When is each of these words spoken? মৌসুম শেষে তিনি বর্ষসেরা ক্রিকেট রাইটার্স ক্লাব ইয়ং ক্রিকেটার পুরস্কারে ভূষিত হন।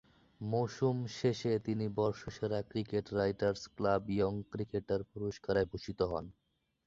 মৌসুম 0.41 0.97
শেষে 1.17 1.51
তিনি 1.65 1.85
বর্ষসেরা 1.97 2.59
ক্রিকেট 2.71 3.05
রাইটার্স 3.13 3.61
ক্লাব 3.75 4.03
ইয়ং 4.09 4.33
ক্রিকেটার 4.51 5.01
পুরস্কারে 5.11 5.61
ভূষিত 5.71 5.99
হন। 6.11 6.25